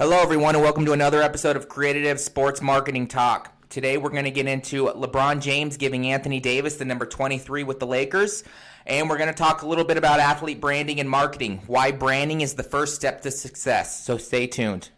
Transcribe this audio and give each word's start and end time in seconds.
Hello, 0.00 0.16
everyone, 0.16 0.54
and 0.54 0.64
welcome 0.64 0.86
to 0.86 0.92
another 0.92 1.20
episode 1.20 1.56
of 1.56 1.68
Creatitive 1.68 2.18
Sports 2.18 2.62
Marketing 2.62 3.06
Talk. 3.06 3.52
Today, 3.68 3.98
we're 3.98 4.08
going 4.08 4.24
to 4.24 4.30
get 4.30 4.46
into 4.46 4.86
LeBron 4.86 5.42
James 5.42 5.76
giving 5.76 6.06
Anthony 6.06 6.40
Davis 6.40 6.76
the 6.76 6.86
number 6.86 7.04
23 7.04 7.64
with 7.64 7.80
the 7.80 7.86
Lakers, 7.86 8.42
and 8.86 9.10
we're 9.10 9.18
going 9.18 9.28
to 9.28 9.34
talk 9.34 9.60
a 9.60 9.66
little 9.66 9.84
bit 9.84 9.98
about 9.98 10.18
athlete 10.18 10.58
branding 10.58 11.00
and 11.00 11.10
marketing, 11.10 11.60
why 11.66 11.90
branding 11.90 12.40
is 12.40 12.54
the 12.54 12.62
first 12.62 12.94
step 12.94 13.20
to 13.20 13.30
success. 13.30 14.02
So 14.02 14.16
stay 14.16 14.46
tuned. 14.46 14.88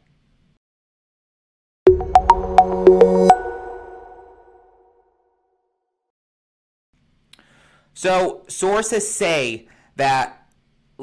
So, 7.93 8.45
sources 8.46 9.12
say 9.12 9.66
that 9.96 10.41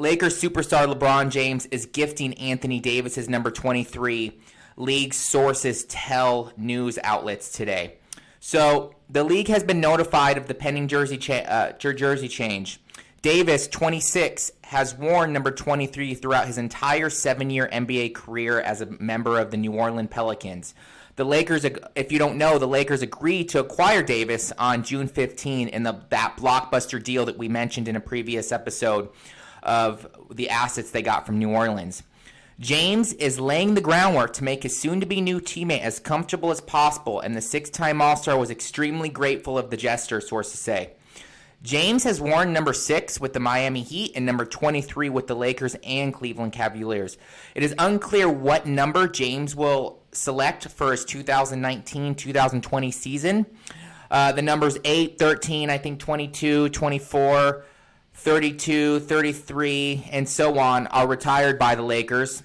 Lakers 0.00 0.40
superstar 0.40 0.90
LeBron 0.90 1.28
James 1.30 1.66
is 1.66 1.84
gifting 1.84 2.32
Anthony 2.38 2.80
Davis 2.80 3.16
his 3.16 3.28
number 3.28 3.50
23. 3.50 4.40
League 4.78 5.12
sources 5.12 5.84
tell 5.84 6.54
news 6.56 6.98
outlets 7.04 7.52
today. 7.52 7.96
So 8.40 8.94
the 9.10 9.22
league 9.22 9.48
has 9.48 9.62
been 9.62 9.78
notified 9.78 10.38
of 10.38 10.48
the 10.48 10.54
pending 10.54 10.88
jersey 10.88 11.18
cha- 11.18 11.44
uh, 11.46 11.72
jersey 11.72 12.28
change. 12.28 12.80
Davis, 13.20 13.68
26, 13.68 14.52
has 14.64 14.96
worn 14.96 15.34
number 15.34 15.50
23 15.50 16.14
throughout 16.14 16.46
his 16.46 16.56
entire 16.56 17.10
seven-year 17.10 17.68
NBA 17.70 18.14
career 18.14 18.58
as 18.58 18.80
a 18.80 18.86
member 18.86 19.38
of 19.38 19.50
the 19.50 19.58
New 19.58 19.72
Orleans 19.72 20.08
Pelicans. 20.10 20.72
The 21.16 21.24
Lakers, 21.26 21.66
if 21.94 22.10
you 22.10 22.18
don't 22.18 22.38
know, 22.38 22.58
the 22.58 22.66
Lakers 22.66 23.02
agreed 23.02 23.50
to 23.50 23.60
acquire 23.60 24.02
Davis 24.02 24.50
on 24.56 24.82
June 24.82 25.08
15 25.08 25.68
in 25.68 25.82
the 25.82 26.00
that 26.08 26.38
blockbuster 26.38 27.02
deal 27.02 27.26
that 27.26 27.36
we 27.36 27.48
mentioned 27.48 27.86
in 27.86 27.96
a 27.96 28.00
previous 28.00 28.50
episode 28.50 29.10
of 29.62 30.06
the 30.30 30.50
assets 30.50 30.90
they 30.90 31.02
got 31.02 31.26
from 31.26 31.38
New 31.38 31.50
Orleans. 31.50 32.02
James 32.60 33.14
is 33.14 33.40
laying 33.40 33.74
the 33.74 33.80
groundwork 33.80 34.34
to 34.34 34.44
make 34.44 34.62
his 34.62 34.78
soon 34.78 35.00
to 35.00 35.06
be 35.06 35.22
new 35.22 35.40
teammate 35.40 35.80
as 35.80 35.98
comfortable 35.98 36.50
as 36.50 36.60
possible, 36.60 37.20
and 37.20 37.34
the 37.34 37.40
six 37.40 37.70
time 37.70 38.02
All 38.02 38.16
Star 38.16 38.38
was 38.38 38.50
extremely 38.50 39.08
grateful 39.08 39.56
of 39.56 39.70
the 39.70 39.78
gesture, 39.78 40.20
sources 40.20 40.60
say. 40.60 40.90
James 41.62 42.04
has 42.04 42.20
worn 42.20 42.52
number 42.52 42.72
six 42.72 43.20
with 43.20 43.34
the 43.34 43.40
Miami 43.40 43.82
Heat 43.82 44.12
and 44.14 44.24
number 44.24 44.46
23 44.46 45.10
with 45.10 45.26
the 45.26 45.36
Lakers 45.36 45.76
and 45.84 46.12
Cleveland 46.12 46.52
Cavaliers. 46.52 47.18
It 47.54 47.62
is 47.62 47.74
unclear 47.78 48.30
what 48.30 48.66
number 48.66 49.06
James 49.06 49.54
will 49.54 50.00
select 50.12 50.68
for 50.68 50.90
his 50.90 51.04
2019 51.04 52.14
2020 52.14 52.90
season. 52.90 53.46
Uh, 54.10 54.32
the 54.32 54.42
numbers 54.42 54.78
8, 54.84 55.18
13, 55.18 55.70
I 55.70 55.78
think 55.78 55.98
22, 55.98 56.70
24. 56.70 57.64
32, 58.22 59.00
33, 59.00 60.08
and 60.12 60.28
so 60.28 60.58
on 60.58 60.86
are 60.88 61.08
retired 61.08 61.58
by 61.58 61.74
the 61.74 61.82
Lakers. 61.82 62.42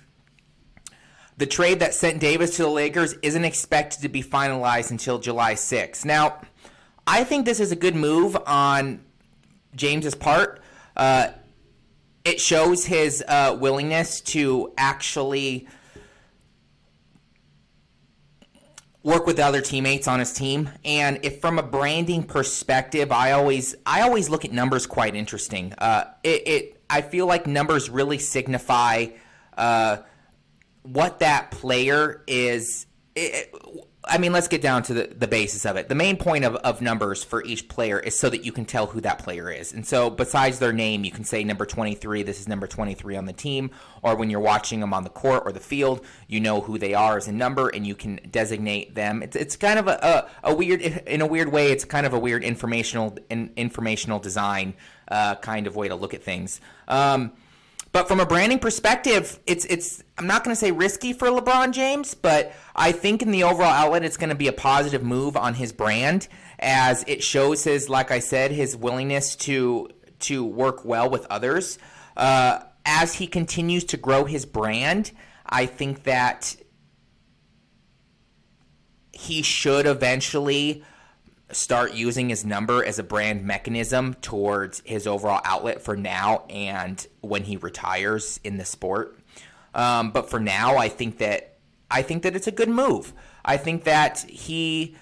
The 1.38 1.46
trade 1.46 1.80
that 1.82 1.94
sent 1.94 2.22
Davis 2.22 2.56
to 2.56 2.64
the 2.64 2.70
Lakers 2.70 3.14
isn't 3.22 3.44
expected 3.44 4.02
to 4.04 4.08
be 4.08 4.24
finalized 4.24 4.92
until 4.92 5.20
July 5.20 5.56
6. 5.56 6.06
Now, 6.06 6.40
I 7.06 7.26
think 7.26 7.46
this 7.46 7.60
is 7.60 7.74
a 7.74 7.76
good 7.76 7.94
move 7.94 8.38
on 8.48 9.04
James's 9.76 10.16
part. 10.16 10.62
Uh, 10.96 11.32
it 12.24 12.40
shows 12.40 12.86
his 12.86 13.22
uh, 13.28 13.58
willingness 13.60 14.22
to 14.22 14.72
actually 14.78 15.68
work 19.06 19.28
with 19.28 19.40
other 19.40 19.62
teammates 19.62 20.08
on 20.08 20.18
his 20.18 20.34
team. 20.34 20.68
And 20.84 21.20
if 21.22 21.40
from 21.40 21.60
a 21.60 21.64
branding 21.64 22.24
perspective 22.24 23.12
i 23.12 23.32
always 23.32 23.76
i 23.86 24.02
always 24.02 24.30
look 24.30 24.44
at 24.44 24.52
numbers 24.52 24.86
quite 24.88 25.16
interesting. 25.16 25.74
Uh, 25.78 26.06
it, 26.24 26.48
it, 26.48 26.82
i 26.90 27.02
feel 27.02 27.28
like 27.28 27.48
numbers 27.48 27.90
really 27.90 28.18
signify 28.18 29.06
uh, 29.58 29.98
what 30.82 31.20
that 31.20 31.52
player 31.52 32.24
is 32.28 32.88
it, 33.16 33.54
I 34.08 34.18
mean, 34.18 34.32
let's 34.32 34.48
get 34.48 34.62
down 34.62 34.84
to 34.84 34.94
the, 34.94 35.08
the 35.08 35.28
basis 35.28 35.66
of 35.66 35.76
it. 35.78 35.90
The 35.90 35.96
main 35.96 36.18
point 36.18 36.46
of, 36.46 36.56
of 36.58 36.82
numbers 36.82 37.24
for 37.24 37.44
each 37.44 37.68
player 37.68 38.00
is 38.00 38.18
so 38.18 38.30
that 38.30 38.46
you 38.46 38.52
can 38.52 38.66
tell 38.66 38.88
who 38.88 39.02
that 39.02 39.20
player 39.20 39.50
is. 39.50 39.74
And 39.74 39.86
so, 39.86 40.10
besides 40.10 40.60
their 40.60 40.74
name, 40.74 41.04
you 41.04 41.12
can 41.12 41.24
say 41.24 41.44
number 41.44 41.66
23, 41.66 42.24
this 42.24 42.40
is 42.40 42.48
number 42.48 42.68
23 42.68 43.16
on 43.16 43.26
the 43.26 43.34
team. 43.34 43.72
Or 44.02 44.16
when 44.16 44.30
you're 44.30 44.40
watching 44.40 44.80
them 44.80 44.94
on 44.94 45.04
the 45.04 45.10
court 45.10 45.44
or 45.46 45.52
the 45.52 45.60
field, 45.60 46.06
you 46.28 46.40
know 46.40 46.62
who 46.62 46.78
they 46.78 46.94
are 46.94 47.18
as 47.18 47.28
a 47.28 47.32
number 47.32 47.70
and 47.70 47.86
you 47.86 47.96
can 47.96 48.20
designate 48.30 48.96
them. 48.96 49.24
It's, 49.24 49.36
it's 49.36 49.58
kind 49.58 49.80
of 49.80 49.88
a, 49.88 50.28
a, 50.44 50.52
a 50.52 50.56
weird, 50.56 50.82
in 50.82 51.22
a 51.22 51.28
weird 51.28 51.52
way, 51.52 51.72
it's 51.72 51.86
kind 51.86 52.06
of 52.06 52.14
a 52.14 52.20
weird 52.20 52.44
informational, 52.44 53.18
in, 53.30 53.52
informational 53.56 54.20
design 54.20 54.76
uh, 55.08 55.36
kind 55.36 55.68
of 55.68 55.76
way 55.76 55.88
to 55.88 55.96
look 55.96 56.14
at 56.14 56.24
things. 56.24 56.62
Um, 56.88 57.34
but 57.96 58.10
from 58.10 58.20
a 58.20 58.26
branding 58.26 58.60
perspective, 58.60 59.40
it's 59.48 59.64
it's 59.64 60.04
I'm 60.18 60.28
not 60.28 60.44
going 60.44 60.54
to 60.54 60.60
say 60.60 60.74
risky 60.74 61.14
for 61.14 61.30
LeBron 61.30 61.72
James, 61.72 62.14
but 62.14 62.52
I 62.76 62.92
think 62.92 63.22
in 63.22 63.32
the 63.32 63.44
overall 63.44 63.70
outlet 63.70 64.04
it's 64.04 64.18
going 64.18 64.32
to 64.32 64.36
be 64.36 64.50
a 64.50 64.52
positive 64.52 65.02
move 65.02 65.38
on 65.38 65.54
his 65.54 65.72
brand 65.72 66.28
as 66.60 67.06
it 67.08 67.24
shows 67.24 67.64
his 67.64 67.88
like 67.88 68.12
I 68.12 68.20
said 68.20 68.52
his 68.52 68.76
willingness 68.76 69.38
to 69.38 69.88
to 70.20 70.44
work 70.44 70.84
well 70.84 71.10
with 71.10 71.26
others. 71.30 71.80
Uh, 72.18 72.64
as 72.86 73.14
he 73.14 73.28
continues 73.28 73.86
to 73.86 73.96
grow 73.96 74.26
his 74.26 74.46
brand, 74.46 75.14
I 75.46 75.66
think 75.66 76.04
that 76.04 76.54
he 79.14 79.42
should 79.42 79.86
eventually 79.86 80.84
start 81.52 81.94
using 81.94 82.30
his 82.30 82.44
number 82.44 82.84
as 82.84 83.00
a 83.00 83.04
brand 83.04 83.44
mechanism 83.44 84.16
towards 84.16 84.82
his 84.86 85.06
overall 85.06 85.42
outlet 85.46 85.82
for 85.82 85.96
now 85.96 86.46
and 86.50 87.08
when 87.22 87.44
he 87.44 87.58
retires 87.58 88.40
in 88.44 88.58
the 88.58 88.66
sport. 88.66 89.20
Um, 89.74 90.12
but 90.12 90.30
for 90.30 90.40
now, 90.40 90.78
I 90.78 90.90
think 90.90 91.20
that 91.20 91.58
I 91.92 92.02
think 92.02 92.24
that 92.24 92.36
it's 92.36 92.48
a 92.48 92.52
good 92.52 92.70
move. 92.70 93.14
I 93.44 93.58
think 93.58 93.84
that 93.84 94.20
he 94.28 94.96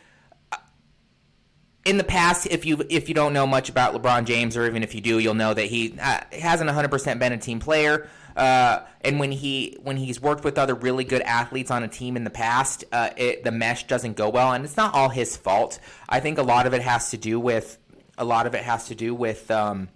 in 1.85 1.97
the 1.97 2.03
past, 2.03 2.47
if 2.47 2.65
you 2.65 2.83
if 2.89 3.09
you 3.09 3.15
don't 3.15 3.33
know 3.33 3.45
much 3.45 3.69
about 3.69 3.93
LeBron 3.93 4.25
James, 4.25 4.55
or 4.55 4.65
even 4.65 4.83
if 4.83 4.95
you 4.95 5.01
do, 5.01 5.19
you'll 5.19 5.33
know 5.33 5.53
that 5.53 5.65
he 5.65 5.97
uh, 6.01 6.21
hasn't 6.31 6.69
100% 6.69 7.19
been 7.19 7.33
a 7.33 7.37
team 7.37 7.59
player. 7.59 8.09
Uh, 8.35 8.79
and 9.01 9.19
when 9.19 9.31
he 9.31 9.77
when 9.81 9.97
he's 9.97 10.21
worked 10.21 10.43
with 10.43 10.57
other 10.57 10.75
really 10.75 11.03
good 11.03 11.21
athletes 11.21 11.69
on 11.69 11.83
a 11.83 11.87
team 11.87 12.15
in 12.15 12.23
the 12.23 12.29
past, 12.29 12.83
uh, 12.91 13.09
it, 13.15 13.43
the 13.43 13.51
mesh 13.51 13.85
doesn't 13.85 14.15
go 14.15 14.29
well, 14.29 14.53
and 14.53 14.65
it's 14.65 14.77
not 14.77 14.93
all 14.93 15.09
his 15.09 15.37
fault. 15.37 15.79
I 16.09 16.19
think 16.19 16.37
a 16.37 16.43
lot 16.43 16.65
of 16.65 16.73
it 16.73 16.81
has 16.81 17.11
to 17.11 17.17
do 17.17 17.39
with 17.39 17.77
a 18.17 18.25
lot 18.25 18.47
of 18.47 18.55
it 18.55 18.63
has 18.63 18.87
to 18.87 18.95
do 18.95 19.13
with 19.13 19.49
um, 19.51 19.89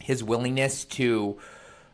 his 0.00 0.22
willingness 0.22 0.84
to 0.84 1.38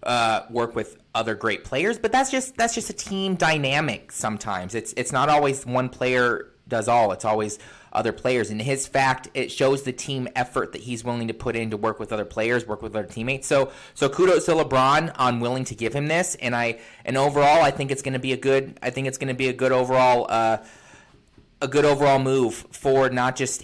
uh, 0.02 0.42
work 0.50 0.74
with 0.74 0.98
other 1.14 1.34
great 1.34 1.64
players. 1.64 1.98
But 1.98 2.12
that's 2.12 2.30
just 2.30 2.56
that's 2.56 2.74
just 2.74 2.90
a 2.90 2.94
team 2.94 3.34
dynamic. 3.34 4.12
Sometimes 4.12 4.74
it's 4.74 4.92
it's 4.96 5.12
not 5.12 5.28
always 5.28 5.66
one 5.66 5.88
player 5.88 6.52
does 6.68 6.88
all. 6.88 7.12
It's 7.12 7.24
always 7.24 7.58
other 7.92 8.12
players. 8.12 8.50
And 8.50 8.60
his 8.60 8.86
fact, 8.86 9.28
it 9.34 9.50
shows 9.50 9.82
the 9.82 9.92
team 9.92 10.28
effort 10.34 10.72
that 10.72 10.82
he's 10.82 11.04
willing 11.04 11.28
to 11.28 11.34
put 11.34 11.56
in 11.56 11.70
to 11.70 11.76
work 11.76 11.98
with 11.98 12.12
other 12.12 12.24
players, 12.24 12.66
work 12.66 12.82
with 12.82 12.96
other 12.96 13.06
teammates. 13.06 13.46
So 13.46 13.72
so 13.94 14.08
kudos 14.08 14.46
to 14.46 14.52
LeBron 14.52 15.14
on 15.18 15.40
willing 15.40 15.64
to 15.66 15.74
give 15.74 15.92
him 15.92 16.06
this. 16.06 16.34
And 16.36 16.54
I 16.54 16.78
and 17.04 17.16
overall, 17.16 17.62
I 17.62 17.70
think 17.70 17.90
it's 17.90 18.02
going 18.02 18.14
to 18.14 18.18
be 18.18 18.32
a 18.32 18.36
good. 18.36 18.78
I 18.82 18.90
think 18.90 19.06
it's 19.06 19.18
going 19.18 19.28
to 19.28 19.34
be 19.34 19.48
a 19.48 19.52
good 19.52 19.72
overall. 19.72 20.26
Uh, 20.28 20.58
a 21.60 21.68
good 21.68 21.84
overall 21.84 22.18
move 22.18 22.66
for 22.72 23.08
not 23.08 23.36
just 23.36 23.62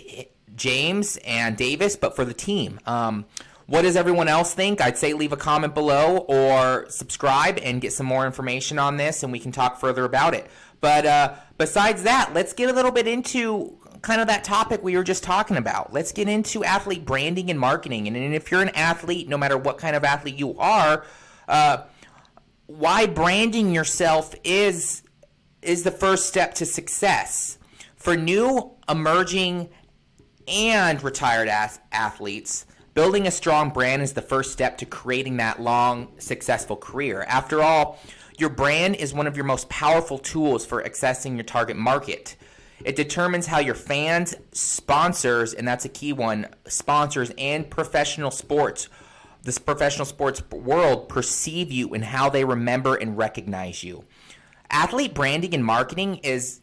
James 0.55 1.19
and 1.27 1.57
Davis, 1.57 1.97
but 1.97 2.15
for 2.15 2.25
the 2.25 2.33
team. 2.33 2.79
Um, 2.87 3.25
what 3.67 3.83
does 3.83 3.97
everyone 3.97 4.29
else 4.29 4.55
think? 4.55 4.81
I'd 4.81 4.97
say 4.97 5.13
leave 5.13 5.33
a 5.33 5.37
comment 5.37 5.75
below 5.75 6.19
or 6.29 6.87
subscribe 6.89 7.59
and 7.59 7.83
get 7.83 7.93
some 7.93 8.07
more 8.07 8.25
information 8.25 8.79
on 8.79 8.97
this, 8.97 9.23
and 9.23 9.31
we 9.31 9.39
can 9.39 9.53
talk 9.53 9.79
further 9.79 10.05
about 10.05 10.33
it. 10.33 10.47
But 10.81 11.05
uh, 11.05 11.35
besides 11.59 12.05
that, 12.05 12.33
let's 12.33 12.53
get 12.53 12.71
a 12.71 12.73
little 12.73 12.93
bit 12.93 13.07
into 13.07 13.78
kind 14.03 14.21
of 14.21 14.27
that 14.29 14.45
topic 14.45 14.83
we 14.83 14.97
were 14.97 15.05
just 15.05 15.23
talking 15.23 15.57
about. 15.57 15.93
Let's 15.93 16.13
get 16.13 16.29
into 16.29 16.65
athlete 16.65 17.05
branding 17.05 17.51
and 17.51 17.59
marketing. 17.59 18.07
And, 18.07 18.17
and 18.17 18.35
if 18.35 18.51
you're 18.51 18.63
an 18.63 18.71
athlete, 18.71 19.29
no 19.29 19.37
matter 19.37 19.59
what 19.59 19.79
kind 19.79 19.97
of 19.97 20.05
athlete 20.05 20.37
you 20.37 20.57
are, 20.59 21.05
uh, 21.49 21.85
why 22.67 23.07
branding 23.07 23.73
yourself 23.73 24.35
is 24.45 25.03
is 25.61 25.83
the 25.83 25.91
first 25.91 26.27
step 26.27 26.55
to 26.55 26.65
success 26.65 27.59
for 27.97 28.17
new 28.17 28.71
emerging 28.89 29.69
and 30.47 31.03
retired 31.03 31.49
athletes. 31.93 32.65
Building 32.95 33.27
a 33.27 33.31
strong 33.31 33.71
brand 33.71 34.03
is 34.03 34.13
the 34.13 34.23
first 34.23 34.53
step 34.53 34.79
to 34.79 34.87
creating 34.87 35.37
that 35.39 35.61
long, 35.61 36.09
successful 36.19 36.77
career. 36.77 37.25
After 37.29 37.63
all, 37.63 37.99
your 38.39 38.51
brand 38.51 38.97
is 38.97 39.13
one 39.13 39.27
of 39.27 39.37
your 39.37 39.45
most 39.45 39.69
powerful 39.69 40.19
tools 40.19 40.65
for 40.65 40.83
accessing 40.83 41.35
your 41.35 41.45
target 41.45 41.77
market. 41.77 42.37
It 42.85 42.97
determines 42.97 43.47
how 43.47 43.59
your 43.59 43.75
fans, 43.75 44.35
sponsors, 44.53 45.53
and 45.53 45.67
that's 45.67 45.85
a 45.85 45.89
key 45.89 46.13
one, 46.13 46.47
sponsors 46.67 47.33
and 47.37 47.69
professional 47.69 48.31
sports, 48.31 48.89
this 49.43 49.59
professional 49.59 50.05
sports 50.05 50.43
world 50.51 51.09
perceive 51.09 51.73
you 51.73 51.95
and 51.95 52.05
how 52.05 52.29
they 52.29 52.45
remember 52.45 52.95
and 52.95 53.17
recognize 53.17 53.83
you. 53.83 54.05
Athlete 54.71 55.15
branding 55.15 55.55
and 55.55 55.65
marketing 55.65 56.17
is 56.17 56.61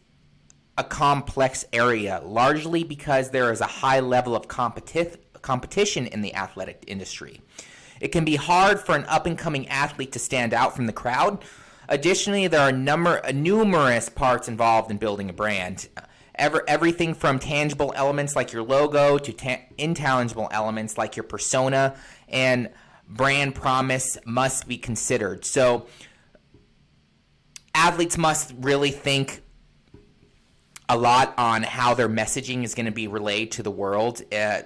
a 0.77 0.83
complex 0.83 1.65
area, 1.73 2.21
largely 2.23 2.83
because 2.83 3.29
there 3.31 3.51
is 3.51 3.61
a 3.61 3.65
high 3.65 3.99
level 3.99 4.35
of 4.35 4.47
competi- 4.47 5.17
competition 5.41 6.05
in 6.07 6.21
the 6.21 6.35
athletic 6.35 6.83
industry. 6.87 7.41
It 8.01 8.09
can 8.09 8.25
be 8.25 8.35
hard 8.35 8.79
for 8.79 8.95
an 8.95 9.05
up 9.05 9.25
and 9.25 9.37
coming 9.37 9.67
athlete 9.69 10.11
to 10.13 10.19
stand 10.19 10.53
out 10.53 10.75
from 10.75 10.85
the 10.85 10.93
crowd 10.93 11.43
Additionally, 11.87 12.47
there 12.47 12.61
are 12.61 12.71
number 12.71 13.21
numerous 13.31 14.09
parts 14.09 14.47
involved 14.47 14.89
in 14.89 14.97
building 14.97 15.29
a 15.29 15.33
brand. 15.33 15.87
Ever, 16.35 16.63
everything 16.67 17.13
from 17.13 17.39
tangible 17.39 17.93
elements 17.95 18.35
like 18.35 18.51
your 18.51 18.63
logo 18.63 19.17
to 19.17 19.31
ta- 19.31 19.61
intangible 19.77 20.49
elements 20.51 20.97
like 20.97 21.15
your 21.15 21.23
persona 21.23 21.95
and 22.27 22.69
brand 23.07 23.55
promise 23.55 24.17
must 24.25 24.67
be 24.67 24.77
considered. 24.77 25.45
So, 25.45 25.87
athletes 27.73 28.17
must 28.17 28.53
really 28.59 28.91
think 28.91 29.43
a 30.89 30.97
lot 30.97 31.33
on 31.37 31.63
how 31.63 31.93
their 31.93 32.09
messaging 32.09 32.63
is 32.63 32.75
going 32.75 32.85
to 32.85 32.91
be 32.91 33.07
relayed 33.07 33.51
to 33.53 33.63
the 33.63 33.71
world. 33.71 34.21
Uh, 34.33 34.61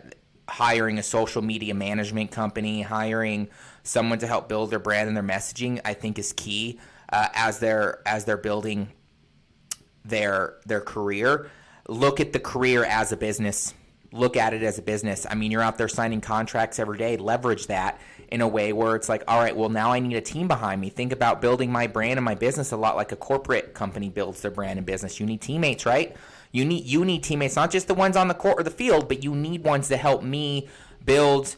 hiring 0.48 0.98
a 0.98 1.04
social 1.04 1.44
media 1.44 1.76
management 1.76 2.32
company, 2.32 2.82
hiring 2.82 3.48
someone 3.84 4.18
to 4.20 4.26
help 4.26 4.50
build 4.50 4.72
their 4.72 4.80
brand 4.80 5.08
and 5.08 5.16
their 5.16 5.24
messaging, 5.24 5.80
I 5.86 5.94
think 5.94 6.18
is 6.18 6.34
key 6.34 6.80
uh, 7.12 7.30
as 7.34 7.60
they're 7.60 8.02
as 8.06 8.26
they're 8.26 8.38
building 8.38 8.90
their 10.06 10.56
their 10.66 10.82
career. 10.82 11.50
Look 11.88 12.20
at 12.20 12.34
the 12.34 12.40
career 12.40 12.84
as 12.84 13.12
a 13.12 13.18
business. 13.18 13.74
Look 14.12 14.38
at 14.38 14.54
it 14.54 14.64
as 14.64 14.80
a 14.80 14.82
business. 14.82 15.28
I 15.30 15.36
mean, 15.36 15.52
you're 15.52 15.62
out 15.62 15.78
there 15.78 15.88
signing 15.88 16.22
contracts 16.22 16.80
every 16.80 16.98
day. 16.98 17.18
Leverage 17.18 17.68
that 17.68 18.00
in 18.30 18.42
a 18.42 18.48
way 18.48 18.74
where 18.74 18.96
it's 18.96 19.08
like, 19.08 19.24
all 19.28 19.40
right, 19.40 19.56
well, 19.56 19.70
now 19.70 19.92
I 19.92 20.00
need 20.00 20.16
a 20.16 20.22
team 20.22 20.48
behind 20.48 20.82
me. 20.82 20.90
Think 20.90 21.12
about 21.12 21.42
building 21.42 21.72
my 21.72 21.88
brand 21.88 22.18
and 22.18 22.26
my 22.26 22.36
business 22.36 22.72
a 22.72 22.78
lot 22.78 22.96
like 22.96 23.12
a 23.12 23.16
corporate 23.16 23.74
company 23.74 24.10
builds 24.10 24.42
their 24.42 24.52
brand 24.52 24.78
and 24.78 24.86
business. 24.86 25.20
You 25.20 25.26
need 25.26 25.42
teammates, 25.42 25.86
right? 25.86 26.16
You 26.52 26.66
need 26.66 26.86
you 26.86 27.06
need 27.06 27.24
teammates, 27.24 27.56
not 27.56 27.72
just 27.72 27.88
the 27.88 27.94
ones 27.94 28.16
on 28.16 28.28
the 28.28 28.34
court 28.34 28.60
or 28.60 28.64
the 28.64 28.72
field, 28.72 29.08
but 29.08 29.24
you 29.24 29.36
need 29.36 29.64
ones 29.64 29.88
to 29.90 29.98
help 29.98 30.24
me 30.24 30.68
build 31.06 31.56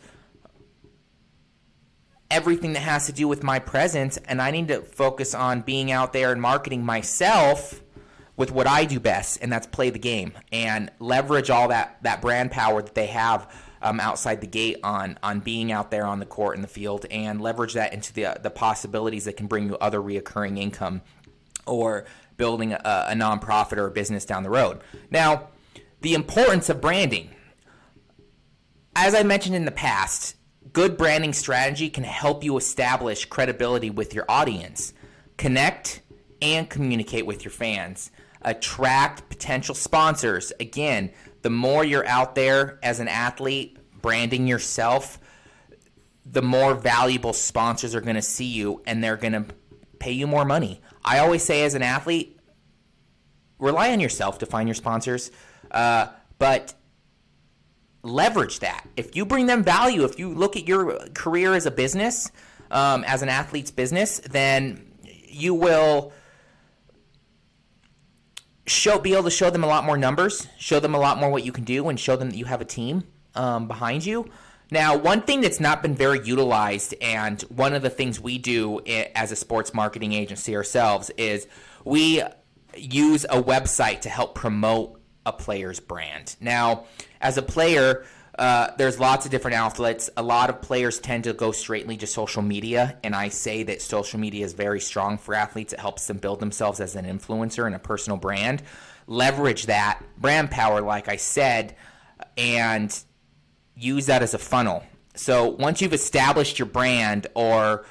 everything 2.32 2.74
that 2.74 2.80
has 2.80 3.06
to 3.06 3.12
do 3.12 3.28
with 3.28 3.44
my 3.44 3.60
presence 3.60 4.18
and 4.26 4.42
I 4.42 4.50
need 4.52 4.70
to 4.70 4.82
focus 4.82 5.36
on 5.36 5.62
being 5.62 5.92
out 5.92 6.14
there 6.14 6.32
and 6.32 6.42
marketing 6.42 6.84
myself 6.84 7.82
with 8.38 8.52
what 8.52 8.66
I 8.66 8.86
do 8.86 9.00
best 9.00 9.40
and 9.42 9.52
that's 9.52 9.68
play 9.68 9.90
the 9.90 10.00
game 10.00 10.34
and 10.52 10.90
leverage 11.00 11.50
all 11.50 11.68
that 11.68 12.02
that 12.02 12.22
brand 12.22 12.50
power 12.52 12.82
that 12.82 12.96
they 12.96 13.08
have 13.08 13.54
um, 13.82 14.00
outside 14.00 14.42
the 14.42 14.48
gate 14.48 14.78
on 14.84 15.20
on 15.22 15.42
being 15.42 15.72
out 15.72 15.92
there 15.92 16.06
on 16.06 16.20
the 16.20 16.26
court 16.26 16.56
in 16.56 16.62
the 16.62 16.68
field 16.68 17.06
and 17.12 17.42
leverage 17.42 17.74
that 17.74 17.94
into 17.94 18.14
the 18.14 18.40
the 18.42 18.50
possibilities 18.50 19.26
that 19.26 19.36
can 19.36 19.48
bring 19.48 19.68
you 19.68 19.78
other 19.78 20.00
reoccurring 20.00 20.58
income 20.58 21.02
or 21.68 22.06
building 22.38 22.74
a, 22.74 23.06
a 23.10 23.14
nonprofit 23.14 23.78
or 23.78 23.88
a 23.88 23.92
business 23.92 24.26
down 24.26 24.42
the 24.42 24.50
road. 24.50 24.82
Now, 25.12 25.50
the 26.02 26.16
importance 26.16 26.70
of 26.70 26.82
branding. 26.82 27.30
As 28.96 29.14
I 29.14 29.24
mentioned 29.24 29.56
in 29.56 29.66
the 29.66 29.72
past, 29.72 30.36
good 30.74 30.98
branding 30.98 31.34
strategy 31.34 31.90
can 31.90 32.04
help 32.04 32.44
you 32.44 32.58
establish 32.58 33.26
credibility 33.26 33.90
with 33.90 34.14
your 34.14 34.26
audience, 34.30 34.94
connect 35.38 36.02
and 36.42 36.70
communicate 36.70 37.26
with 37.26 37.44
your 37.44 37.52
fans, 37.52 38.12
attract 38.42 39.30
potential 39.30 39.76
sponsors. 39.76 40.52
Again, 40.60 41.12
the 41.42 41.50
more 41.50 41.84
you're 41.84 42.08
out 42.08 42.36
there 42.36 42.80
as 42.84 43.00
an 43.00 43.08
athlete 43.08 43.78
branding 44.02 44.48
yourself, 44.48 45.20
the 46.26 46.42
more 46.42 46.74
valuable 46.74 47.34
sponsors 47.34 47.94
are 47.96 48.02
going 48.02 48.16
to 48.16 48.22
see 48.22 48.46
you 48.46 48.82
and 48.86 49.04
they're 49.04 49.18
going 49.18 49.34
to 49.34 49.46
pay 50.00 50.12
you 50.12 50.28
more 50.28 50.46
money. 50.46 50.82
I 51.04 51.20
always 51.20 51.44
say, 51.44 51.64
as 51.64 51.74
an 51.74 51.84
athlete, 51.84 52.40
rely 53.60 53.92
on 53.92 54.00
yourself 54.00 54.40
to 54.40 54.46
find 54.46 54.68
your 54.68 54.76
sponsors, 54.76 55.32
uh, 55.72 56.08
but 56.40 56.74
leverage 58.04 58.60
that. 58.60 58.88
If 58.98 59.16
you 59.16 59.26
bring 59.26 59.46
them 59.46 59.64
value, 59.64 60.04
if 60.04 60.18
you 60.18 60.34
look 60.34 60.56
at 60.56 60.68
your 60.68 60.98
career 61.14 61.54
as 61.54 61.66
a 61.66 61.72
business, 61.72 62.32
um, 62.72 63.04
as 63.04 63.22
an 63.22 63.30
athlete's 63.30 63.72
business, 63.72 64.20
then 64.20 64.86
you 65.28 65.54
will 65.54 66.14
show 68.68 69.00
be 69.00 69.14
able 69.14 69.24
to 69.24 69.32
show 69.32 69.50
them 69.50 69.64
a 69.64 69.68
lot 69.68 69.84
more 69.84 69.98
numbers, 69.98 70.48
show 70.58 70.80
them 70.80 70.96
a 70.96 71.00
lot 71.00 71.18
more 71.18 71.30
what 71.30 71.44
you 71.44 71.52
can 71.52 71.64
do, 71.64 71.90
and 71.90 72.00
show 72.00 72.16
them 72.16 72.30
that 72.30 72.38
you 72.38 72.46
have 72.46 72.62
a 72.62 72.66
team 72.66 73.04
um, 73.36 73.68
behind 73.68 74.06
you. 74.06 74.30
Now, 74.72 74.96
one 74.96 75.22
thing 75.22 75.42
that's 75.42 75.60
not 75.60 75.82
been 75.82 75.96
very 75.96 76.26
utilized, 76.26 76.96
and 77.02 77.42
one 77.44 77.74
of 77.74 77.82
the 77.82 77.90
things 77.90 78.22
we 78.22 78.38
do 78.38 78.80
as 79.16 79.32
a 79.32 79.36
sports 79.36 79.74
marketing 79.74 80.14
agency 80.14 80.56
ourselves, 80.56 81.10
is 81.18 81.46
we 81.84 82.24
use 82.78 83.26
a 83.26 83.42
website 83.42 84.02
to 84.02 84.10
help 84.10 84.34
promote 84.34 85.01
a 85.26 85.34
player's 85.34 85.80
brand. 85.80 86.36
Now, 86.40 86.86
as 87.20 87.38
a 87.38 87.42
player, 87.42 88.06
uh, 88.38 88.72
there's 88.78 89.00
lots 89.00 89.26
of 89.26 89.32
different 89.32 89.56
outlets. 89.56 90.10
A 90.18 90.24
lot 90.24 90.50
of 90.50 90.62
players 90.62 91.00
tend 91.00 91.26
to 91.26 91.34
go 91.34 91.52
straightly 91.52 91.98
to 91.98 92.08
social 92.08 92.42
media, 92.42 92.98
and 93.04 93.16
I 93.16 93.30
say 93.30 93.64
that 93.64 93.82
social 93.82 94.20
media 94.20 94.46
is 94.46 94.54
very 94.54 94.80
strong 94.80 95.18
for 95.18 95.34
athletes. 95.36 95.74
It 95.74 95.80
helps 95.80 96.08
them 96.08 96.18
build 96.18 96.40
themselves 96.40 96.80
as 96.80 96.96
an 96.96 97.06
influencer 97.06 97.66
and 97.66 97.76
a 97.76 97.80
personal 97.80 98.18
brand. 98.18 98.64
Leverage 99.08 99.66
that 99.66 100.02
brand 100.18 100.50
power, 100.50 100.82
like 100.82 101.10
I 101.10 101.18
said, 101.18 101.76
and 102.38 102.98
use 103.76 104.06
that 104.06 104.24
as 104.24 104.34
a 104.34 104.40
funnel. 104.40 104.84
So 105.14 105.50
once 105.50 105.82
you've 105.82 105.94
established 105.94 106.58
your 106.58 106.68
brand 106.68 107.28
or 107.36 107.86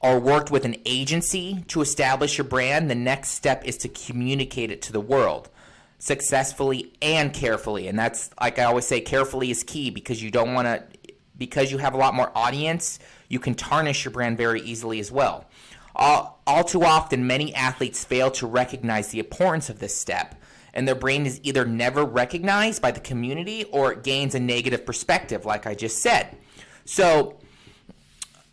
or 0.00 0.18
worked 0.18 0.50
with 0.50 0.66
an 0.66 0.76
agency 0.84 1.64
to 1.68 1.80
establish 1.80 2.36
your 2.36 2.44
brand, 2.44 2.90
the 2.90 2.94
next 2.94 3.30
step 3.30 3.64
is 3.64 3.78
to 3.78 3.88
communicate 3.88 4.70
it 4.70 4.82
to 4.82 4.92
the 4.92 5.00
world 5.00 5.48
successfully 6.04 6.92
and 7.00 7.32
carefully. 7.32 7.88
And 7.88 7.98
that's 7.98 8.28
like 8.38 8.58
I 8.58 8.64
always 8.64 8.86
say 8.86 9.00
carefully 9.00 9.50
is 9.50 9.62
key 9.62 9.88
because 9.88 10.22
you 10.22 10.30
don't 10.30 10.52
want 10.52 10.66
to 10.66 10.84
because 11.38 11.72
you 11.72 11.78
have 11.78 11.94
a 11.94 11.96
lot 11.96 12.14
more 12.14 12.30
audience, 12.34 12.98
you 13.28 13.40
can 13.40 13.54
tarnish 13.54 14.04
your 14.04 14.12
brand 14.12 14.36
very 14.36 14.60
easily 14.60 15.00
as 15.00 15.10
well. 15.10 15.46
All, 15.96 16.40
all 16.46 16.62
too 16.62 16.84
often, 16.84 17.26
many 17.26 17.54
athletes 17.54 18.04
fail 18.04 18.30
to 18.32 18.46
recognize 18.46 19.08
the 19.08 19.18
importance 19.18 19.68
of 19.70 19.78
this 19.78 19.96
step 19.96 20.36
and 20.74 20.86
their 20.86 20.94
brain 20.94 21.24
is 21.24 21.40
either 21.42 21.64
never 21.64 22.04
recognized 22.04 22.82
by 22.82 22.90
the 22.90 23.00
community 23.00 23.64
or 23.64 23.92
it 23.92 24.02
gains 24.02 24.34
a 24.34 24.40
negative 24.40 24.84
perspective, 24.84 25.46
like 25.46 25.66
I 25.66 25.74
just 25.74 26.02
said. 26.02 26.36
So, 26.84 27.38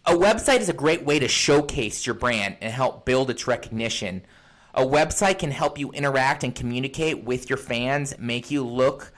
a 0.06 0.14
website 0.14 0.62
is 0.62 0.70
a 0.70 0.74
great 0.74 1.04
way 1.04 1.20
to 1.20 1.28
showcase 1.28 2.06
your 2.06 2.16
brand 2.16 2.58
and 2.62 2.72
help 2.72 3.06
build 3.06 3.30
its 3.30 3.46
recognition. 3.46 4.24
A 4.74 4.86
website 4.86 5.40
can 5.40 5.52
help 5.52 5.78
you 5.78 5.92
interact 5.92 6.44
and 6.44 6.56
communicate 6.56 7.24
with 7.24 7.50
your 7.50 7.58
fans, 7.58 8.14
make 8.18 8.50
you 8.52 8.66
look 8.66 9.12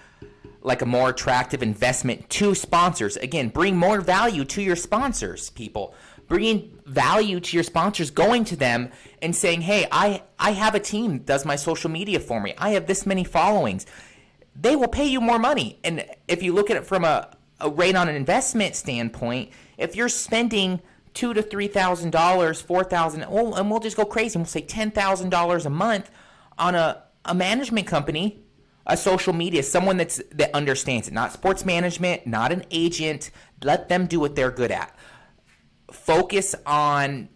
like 0.61 0.81
a 0.81 0.85
more 0.85 1.09
attractive 1.09 1.61
investment 1.61 2.29
to 2.29 2.55
sponsors. 2.55 3.17
Again, 3.17 3.49
bring 3.49 3.75
more 3.75 4.01
value 4.01 4.45
to 4.45 4.61
your 4.61 4.75
sponsors, 4.75 5.49
people 5.49 5.93
bringing 6.27 6.79
value 6.85 7.39
to 7.39 7.57
your 7.57 7.63
sponsors, 7.63 8.09
going 8.09 8.45
to 8.45 8.55
them 8.55 8.89
and 9.21 9.35
saying, 9.35 9.61
"Hey, 9.61 9.87
I 9.91 10.23
I 10.39 10.51
have 10.51 10.73
a 10.73 10.79
team 10.79 11.19
does 11.19 11.45
my 11.45 11.55
social 11.55 11.89
media 11.89 12.19
for 12.19 12.41
me. 12.41 12.53
I 12.57 12.71
have 12.71 12.87
this 12.87 13.05
many 13.05 13.23
followings." 13.23 13.85
They 14.55 14.75
will 14.75 14.87
pay 14.87 15.05
you 15.05 15.19
more 15.19 15.39
money. 15.39 15.79
And 15.83 16.05
if 16.27 16.43
you 16.43 16.53
look 16.53 16.69
at 16.69 16.77
it 16.77 16.85
from 16.85 17.03
a, 17.03 17.29
a 17.59 17.69
rate 17.69 17.95
on 17.95 18.07
an 18.07 18.15
investment 18.15 18.75
standpoint, 18.75 19.49
if 19.77 19.95
you're 19.95 20.09
spending 20.09 20.81
two 21.13 21.33
to 21.33 21.41
three 21.41 21.67
thousand 21.67 22.11
dollars, 22.11 22.61
four 22.61 22.83
thousand, 22.83 23.25
oh, 23.27 23.53
and 23.53 23.69
we'll 23.69 23.79
just 23.79 23.97
go 23.97 24.05
crazy. 24.05 24.37
We'll 24.37 24.45
say 24.45 24.61
ten 24.61 24.91
thousand 24.91 25.29
dollars 25.29 25.65
a 25.65 25.69
month 25.69 26.09
on 26.57 26.75
a, 26.75 27.03
a 27.25 27.33
management 27.33 27.87
company, 27.87 28.43
a 28.85 28.97
social 28.97 29.33
media, 29.33 29.63
someone 29.63 29.97
that's 29.97 30.21
that 30.31 30.53
understands 30.53 31.07
it, 31.07 31.13
not 31.13 31.31
sports 31.33 31.65
management, 31.65 32.27
not 32.27 32.51
an 32.51 32.65
agent. 32.71 33.31
Let 33.63 33.89
them 33.89 34.07
do 34.07 34.19
what 34.19 34.35
they're 34.35 34.51
good 34.51 34.71
at 34.71 34.97
focus 35.93 36.55
on 36.65 37.29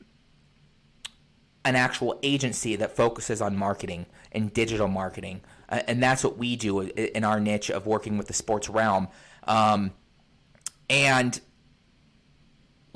an 1.64 1.76
actual 1.76 2.20
agency 2.24 2.76
that 2.78 2.96
focuses 2.96 3.42
on 3.42 3.56
marketing 3.56 4.06
and 4.32 4.54
digital 4.54 4.88
marketing. 4.88 5.42
And 5.70 6.02
that's 6.02 6.24
what 6.24 6.38
we 6.38 6.56
do 6.56 6.82
in 6.82 7.24
our 7.24 7.40
niche 7.40 7.70
of 7.70 7.86
working 7.86 8.18
with 8.18 8.28
the 8.28 8.34
sports 8.34 8.70
realm. 8.70 9.10
Um, 9.44 9.92
and 10.90 11.40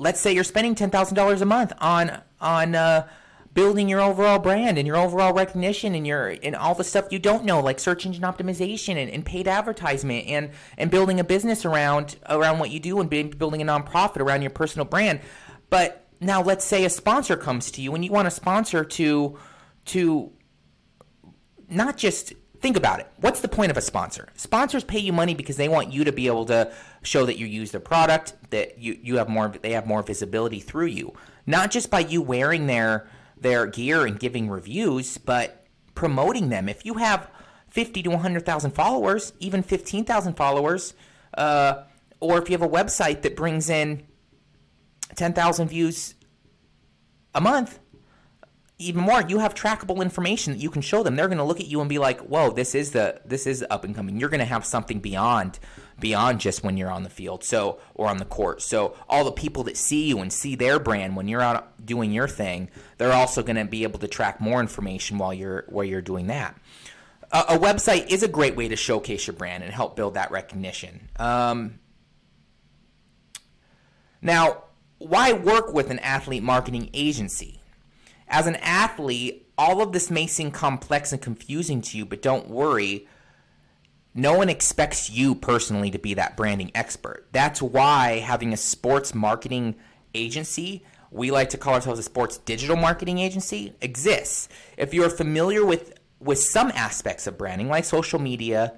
let's 0.02 0.20
say 0.20 0.32
you're 0.32 0.44
spending 0.44 0.74
$10,000 0.74 1.40
a 1.40 1.44
month 1.44 1.72
on, 1.80 2.20
on, 2.40 2.74
uh, 2.74 3.08
building 3.54 3.88
your 3.88 4.00
overall 4.00 4.38
brand 4.38 4.78
and 4.78 4.86
your 4.86 4.96
overall 4.96 5.32
recognition 5.32 5.94
and 5.94 6.06
your 6.06 6.36
and 6.42 6.56
all 6.56 6.74
the 6.74 6.84
stuff 6.84 7.04
you 7.10 7.18
don't 7.18 7.44
know 7.44 7.60
like 7.60 7.78
search 7.78 8.06
engine 8.06 8.22
optimization 8.22 8.96
and, 8.96 9.10
and 9.10 9.26
paid 9.26 9.46
advertisement 9.46 10.26
and 10.26 10.50
and 10.78 10.90
building 10.90 11.20
a 11.20 11.24
business 11.24 11.64
around 11.64 12.16
around 12.30 12.58
what 12.58 12.70
you 12.70 12.80
do 12.80 12.98
and 13.00 13.10
building 13.10 13.60
a 13.60 13.64
nonprofit 13.64 14.18
around 14.18 14.42
your 14.42 14.50
personal 14.50 14.86
brand. 14.86 15.20
But 15.68 16.06
now 16.20 16.42
let's 16.42 16.64
say 16.64 16.84
a 16.84 16.90
sponsor 16.90 17.36
comes 17.36 17.70
to 17.72 17.82
you 17.82 17.94
and 17.94 18.04
you 18.04 18.10
want 18.10 18.28
a 18.28 18.30
sponsor 18.30 18.84
to 18.84 19.38
to 19.86 20.32
not 21.68 21.96
just 21.96 22.32
think 22.62 22.76
about 22.76 23.00
it. 23.00 23.08
What's 23.16 23.40
the 23.40 23.48
point 23.48 23.70
of 23.72 23.76
a 23.76 23.80
sponsor? 23.80 24.28
Sponsors 24.36 24.84
pay 24.84 25.00
you 25.00 25.12
money 25.12 25.34
because 25.34 25.56
they 25.56 25.68
want 25.68 25.92
you 25.92 26.04
to 26.04 26.12
be 26.12 26.28
able 26.28 26.46
to 26.46 26.72
show 27.02 27.26
that 27.26 27.36
you 27.36 27.46
use 27.46 27.72
their 27.72 27.80
product, 27.80 28.34
that 28.50 28.78
you, 28.78 28.96
you 29.02 29.16
have 29.16 29.28
more 29.28 29.48
they 29.48 29.72
have 29.72 29.86
more 29.86 30.02
visibility 30.02 30.60
through 30.60 30.86
you. 30.86 31.12
Not 31.44 31.72
just 31.72 31.90
by 31.90 32.00
you 32.00 32.22
wearing 32.22 32.66
their 32.66 33.08
their 33.36 33.66
gear 33.66 34.06
and 34.06 34.18
giving 34.18 34.48
reviews, 34.48 35.18
but 35.18 35.66
promoting 35.94 36.48
them. 36.48 36.68
If 36.68 36.86
you 36.86 36.94
have 36.94 37.28
50 37.68 38.02
to 38.04 38.10
100,000 38.10 38.70
followers, 38.70 39.32
even 39.40 39.62
15,000 39.62 40.34
followers, 40.34 40.94
uh, 41.34 41.82
or 42.20 42.38
if 42.38 42.48
you 42.48 42.56
have 42.56 42.62
a 42.62 42.68
website 42.68 43.22
that 43.22 43.34
brings 43.34 43.68
in 43.68 44.06
10,000 45.16 45.68
views 45.68 46.14
a 47.34 47.40
month, 47.40 47.80
even 48.88 49.02
more, 49.02 49.22
you 49.22 49.38
have 49.38 49.54
trackable 49.54 50.02
information 50.02 50.52
that 50.52 50.60
you 50.60 50.70
can 50.70 50.82
show 50.82 51.02
them. 51.02 51.16
They're 51.16 51.28
going 51.28 51.38
to 51.38 51.44
look 51.44 51.60
at 51.60 51.66
you 51.66 51.80
and 51.80 51.88
be 51.88 51.98
like, 51.98 52.20
"Whoa, 52.20 52.50
this 52.50 52.74
is 52.74 52.92
the 52.92 53.20
this 53.24 53.46
is 53.46 53.64
up 53.70 53.84
and 53.84 53.94
coming." 53.94 54.18
You're 54.18 54.28
going 54.28 54.40
to 54.40 54.44
have 54.44 54.64
something 54.64 55.00
beyond 55.00 55.58
beyond 55.98 56.40
just 56.40 56.64
when 56.64 56.76
you're 56.76 56.90
on 56.90 57.04
the 57.04 57.10
field, 57.10 57.44
so 57.44 57.78
or 57.94 58.08
on 58.08 58.18
the 58.18 58.24
court. 58.24 58.60
So 58.60 58.96
all 59.08 59.24
the 59.24 59.32
people 59.32 59.64
that 59.64 59.76
see 59.76 60.06
you 60.06 60.18
and 60.18 60.32
see 60.32 60.56
their 60.56 60.78
brand 60.78 61.16
when 61.16 61.28
you're 61.28 61.40
out 61.40 61.84
doing 61.84 62.12
your 62.12 62.28
thing, 62.28 62.68
they're 62.98 63.12
also 63.12 63.42
going 63.42 63.56
to 63.56 63.64
be 63.64 63.84
able 63.84 64.00
to 64.00 64.08
track 64.08 64.40
more 64.40 64.60
information 64.60 65.18
while 65.18 65.32
you're 65.32 65.64
while 65.68 65.84
you're 65.84 66.02
doing 66.02 66.26
that. 66.26 66.58
A, 67.30 67.38
a 67.50 67.58
website 67.58 68.10
is 68.10 68.22
a 68.22 68.28
great 68.28 68.56
way 68.56 68.68
to 68.68 68.76
showcase 68.76 69.26
your 69.26 69.34
brand 69.34 69.62
and 69.64 69.72
help 69.72 69.96
build 69.96 70.14
that 70.14 70.30
recognition. 70.30 71.08
Um, 71.18 71.78
now, 74.20 74.64
why 74.98 75.32
work 75.32 75.72
with 75.72 75.90
an 75.90 75.98
athlete 76.00 76.42
marketing 76.42 76.90
agency? 76.92 77.61
As 78.32 78.46
an 78.46 78.56
athlete, 78.56 79.46
all 79.58 79.82
of 79.82 79.92
this 79.92 80.10
may 80.10 80.26
seem 80.26 80.50
complex 80.50 81.12
and 81.12 81.20
confusing 81.20 81.82
to 81.82 81.98
you, 81.98 82.06
but 82.06 82.22
don't 82.22 82.48
worry. 82.48 83.06
No 84.14 84.38
one 84.38 84.48
expects 84.48 85.10
you 85.10 85.34
personally 85.34 85.90
to 85.90 85.98
be 85.98 86.14
that 86.14 86.36
branding 86.36 86.70
expert. 86.74 87.28
That's 87.32 87.60
why 87.60 88.20
having 88.20 88.54
a 88.54 88.56
sports 88.56 89.14
marketing 89.14 89.76
agency, 90.14 90.82
we 91.10 91.30
like 91.30 91.50
to 91.50 91.58
call 91.58 91.74
ourselves 91.74 92.00
a 92.00 92.02
sports 92.02 92.38
digital 92.38 92.76
marketing 92.76 93.18
agency, 93.18 93.74
exists. 93.82 94.48
If 94.78 94.94
you're 94.94 95.10
familiar 95.10 95.64
with 95.64 95.98
with 96.18 96.38
some 96.38 96.70
aspects 96.74 97.26
of 97.26 97.36
branding 97.36 97.68
like 97.68 97.84
social 97.84 98.18
media, 98.18 98.74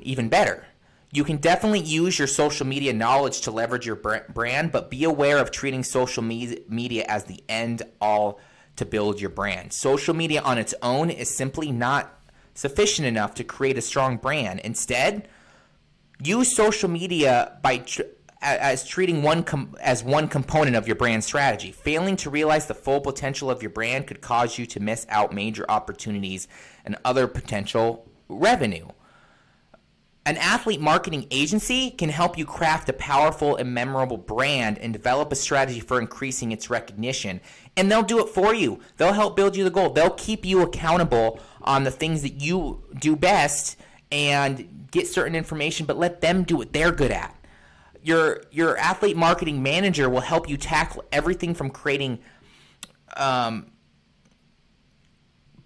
even 0.00 0.28
better. 0.28 0.66
You 1.12 1.24
can 1.24 1.36
definitely 1.36 1.80
use 1.80 2.18
your 2.18 2.26
social 2.26 2.66
media 2.66 2.92
knowledge 2.92 3.42
to 3.42 3.50
leverage 3.50 3.86
your 3.86 3.96
brand, 3.96 4.72
but 4.72 4.90
be 4.90 5.04
aware 5.04 5.38
of 5.38 5.50
treating 5.50 5.84
social 5.84 6.22
media 6.22 7.04
as 7.06 7.24
the 7.24 7.44
end 7.48 7.82
all 8.00 8.40
to 8.76 8.84
build 8.84 9.20
your 9.20 9.30
brand. 9.30 9.72
Social 9.72 10.14
media 10.14 10.40
on 10.42 10.58
its 10.58 10.74
own 10.82 11.10
is 11.10 11.34
simply 11.34 11.72
not 11.72 12.12
sufficient 12.54 13.06
enough 13.06 13.34
to 13.34 13.44
create 13.44 13.78
a 13.78 13.82
strong 13.82 14.16
brand. 14.16 14.60
Instead, 14.60 15.28
use 16.22 16.54
social 16.54 16.88
media 16.88 17.58
by 17.62 17.78
tr- 17.78 18.02
as 18.42 18.86
treating 18.86 19.22
one 19.22 19.42
com- 19.42 19.74
as 19.80 20.04
one 20.04 20.28
component 20.28 20.76
of 20.76 20.86
your 20.86 20.96
brand 20.96 21.24
strategy. 21.24 21.72
Failing 21.72 22.16
to 22.16 22.30
realize 22.30 22.66
the 22.66 22.74
full 22.74 23.00
potential 23.00 23.50
of 23.50 23.62
your 23.62 23.70
brand 23.70 24.06
could 24.06 24.20
cause 24.20 24.58
you 24.58 24.66
to 24.66 24.80
miss 24.80 25.06
out 25.08 25.32
major 25.32 25.64
opportunities 25.68 26.46
and 26.84 26.96
other 27.04 27.26
potential 27.26 28.08
revenue. 28.28 28.86
An 30.26 30.36
athlete 30.38 30.80
marketing 30.80 31.28
agency 31.30 31.92
can 31.92 32.08
help 32.08 32.36
you 32.36 32.44
craft 32.44 32.88
a 32.88 32.92
powerful 32.92 33.54
and 33.54 33.72
memorable 33.72 34.16
brand 34.16 34.76
and 34.76 34.92
develop 34.92 35.30
a 35.30 35.36
strategy 35.36 35.78
for 35.78 36.00
increasing 36.00 36.50
its 36.50 36.68
recognition. 36.68 37.40
And 37.76 37.88
they'll 37.88 38.02
do 38.02 38.18
it 38.18 38.30
for 38.30 38.52
you. 38.52 38.80
They'll 38.96 39.12
help 39.12 39.36
build 39.36 39.54
you 39.54 39.62
the 39.62 39.70
goal. 39.70 39.90
They'll 39.90 40.10
keep 40.10 40.44
you 40.44 40.62
accountable 40.62 41.38
on 41.62 41.84
the 41.84 41.92
things 41.92 42.22
that 42.22 42.42
you 42.42 42.82
do 42.98 43.14
best 43.14 43.76
and 44.10 44.88
get 44.90 45.06
certain 45.06 45.36
information, 45.36 45.86
but 45.86 45.96
let 45.96 46.20
them 46.20 46.42
do 46.42 46.56
what 46.56 46.72
they're 46.72 46.90
good 46.90 47.12
at. 47.12 47.32
Your 48.02 48.42
your 48.50 48.76
athlete 48.78 49.16
marketing 49.16 49.62
manager 49.62 50.10
will 50.10 50.20
help 50.20 50.48
you 50.48 50.56
tackle 50.56 51.04
everything 51.12 51.54
from 51.54 51.70
creating 51.70 52.18
um, 53.16 53.70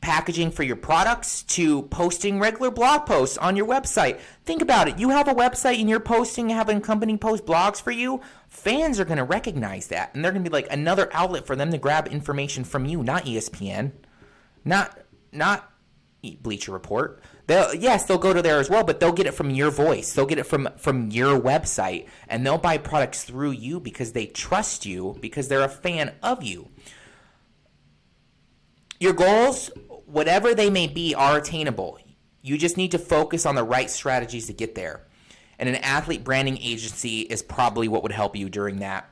packaging 0.01 0.51
for 0.51 0.63
your 0.63 0.77
products 0.77 1.43
to 1.43 1.83
posting 1.83 2.39
regular 2.39 2.71
blog 2.71 3.07
posts 3.07 3.37
on 3.39 3.57
your 3.57 3.67
website. 3.67 4.19
Think 4.45 4.63
about 4.63 4.89
it. 4.89 4.99
You 4.99 5.11
have 5.11 5.29
a 5.29 5.35
website 5.35 5.79
and 5.79 5.89
you're 5.89 6.01
posting, 6.01 6.49
having 6.49 6.81
company 6.81 7.17
post 7.17 7.45
blogs 7.45 7.81
for 7.81 7.91
you. 7.91 8.21
Fans 8.49 8.99
are 8.99 9.05
going 9.05 9.19
to 9.19 9.25
recognize 9.25 9.89
that 9.89 10.15
and 10.15 10.25
they're 10.25 10.33
going 10.33 10.45
to 10.45 10.51
be 10.51 10.55
like 10.55 10.73
another 10.73 11.11
outlet 11.13 11.47
for 11.47 11.57
them 11.57 11.71
to 11.71 11.79
grab 11.79 12.09
information 12.09 12.65
from 12.65 12.87
you, 12.87 13.03
not 13.03 13.25
ESPN, 13.25 13.93
not 14.65 14.99
not 15.33 15.71
Bleacher 16.43 16.73
Report. 16.73 17.23
They'll, 17.47 17.75
yes, 17.75 18.05
they'll 18.05 18.19
go 18.19 18.33
to 18.33 18.43
there 18.43 18.61
as 18.61 18.69
well, 18.69 18.85
but 18.85 19.01
they'll 19.01 19.13
get 19.13 19.27
it 19.27 19.35
from 19.35 19.51
your 19.51 19.71
voice. 19.71 20.13
They'll 20.13 20.27
get 20.27 20.39
it 20.39 20.45
from 20.45 20.69
from 20.77 21.11
your 21.11 21.41
website, 21.41 22.07
and 22.29 22.45
they'll 22.45 22.59
buy 22.59 22.79
products 22.79 23.25
through 23.25 23.53
you 23.53 23.81
because 23.81 24.13
they 24.13 24.27
trust 24.27 24.87
you 24.87 25.17
because 25.21 25.49
they're 25.49 25.63
a 25.63 25.69
fan 25.69 26.15
of 26.23 26.43
you. 26.43 26.69
Your 29.01 29.15
goals 29.15 29.71
whatever 30.11 30.55
they 30.55 30.71
may 30.71 30.87
be, 30.87 31.15
are 31.15 31.39
attainable. 31.39 31.99
You 32.43 32.59
just 32.59 32.77
need 32.77 32.93
to 32.93 32.99
focus 32.99 33.47
on 33.47 33.55
the 33.55 33.65
right 33.65 33.91
strategies 33.91 34.47
to 34.47 34.53
get 34.53 34.75
there. 34.75 35.07
And 35.59 35.69
an 35.69 35.77
athlete 35.77 36.25
branding 36.25 36.59
agency 36.59 37.21
is 37.21 37.43
probably 37.43 37.87
what 37.87 38.03
would 38.03 38.13
help 38.13 38.35
you 38.35 38.49
during 38.49 38.77
that 38.79 39.09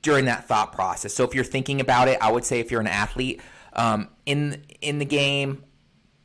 during 0.00 0.24
that 0.24 0.48
thought 0.48 0.72
process. 0.72 1.14
So 1.14 1.22
if 1.22 1.32
you're 1.32 1.44
thinking 1.44 1.80
about 1.80 2.08
it, 2.08 2.18
I 2.20 2.32
would 2.32 2.44
say 2.44 2.58
if 2.58 2.72
you're 2.72 2.80
an 2.80 2.88
athlete 2.88 3.40
um, 3.72 4.08
in 4.26 4.64
in 4.80 4.98
the 4.98 5.04
game, 5.04 5.62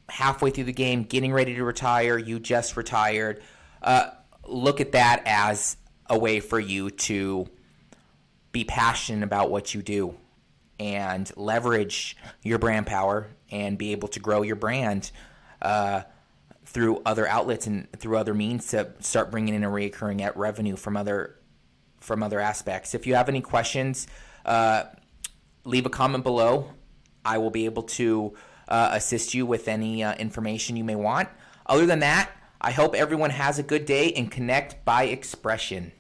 halfway 0.10 0.50
through 0.50 0.64
the 0.64 0.74
game, 0.74 1.04
getting 1.04 1.32
ready 1.32 1.54
to 1.56 1.64
retire, 1.64 2.18
you 2.18 2.40
just 2.40 2.76
retired, 2.76 3.44
uh, 3.84 4.10
look 4.46 4.82
at 4.82 4.94
that 4.94 5.22
as 5.26 5.78
a 6.10 6.18
way 6.18 6.40
for 6.40 6.60
you 6.60 6.90
to 6.90 7.48
be 8.52 8.64
passionate 8.64 9.24
about 9.24 9.52
what 9.52 9.76
you 9.76 9.84
do 9.84 10.16
and 10.80 11.32
leverage 11.36 12.18
your 12.44 12.60
brand 12.60 12.86
power 12.86 13.28
and 13.52 13.78
be 13.78 13.92
able 13.92 14.08
to 14.10 14.20
grow 14.20 14.42
your 14.42 14.56
brand 14.56 15.12
uh, 15.62 16.02
through 16.66 17.02
other 17.06 17.28
outlets 17.28 17.68
and 17.68 17.92
through 17.94 18.18
other 18.18 18.34
means 18.34 18.68
to 18.68 18.92
start 19.00 19.32
bringing 19.32 19.54
in 19.54 19.64
a 19.64 19.70
recurring 19.70 20.28
revenue 20.36 20.76
from 20.76 20.98
other 20.98 21.36
from 22.00 22.22
other 22.22 22.40
aspects. 22.40 22.94
If 22.94 23.08
you 23.08 23.16
have 23.16 23.28
any 23.28 23.42
questions, 23.42 24.08
uh, 24.46 24.84
leave 25.64 25.86
a 25.86 25.90
comment 25.90 26.24
below. 26.24 26.72
I 27.26 27.40
will 27.40 27.50
be 27.50 27.66
able 27.66 27.84
to 27.84 28.36
uh, 28.68 28.90
assist 28.94 29.34
you 29.34 29.46
with 29.46 29.68
any 29.68 30.04
uh, 30.04 30.16
information 30.16 30.78
you 30.78 30.84
may 30.84 30.96
want. 30.96 31.28
Other 31.66 31.86
than 31.86 32.00
that, 32.00 32.32
I 32.62 32.72
hope 32.72 32.96
everyone 32.96 33.32
has 33.32 33.60
a 33.60 33.64
good 33.64 33.86
day 33.86 34.14
and 34.14 34.32
connect 34.32 34.86
by 34.86 35.06
expression. 35.06 35.92